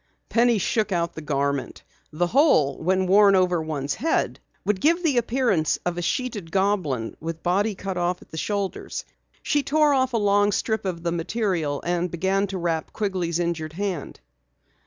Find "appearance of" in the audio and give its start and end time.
5.15-5.95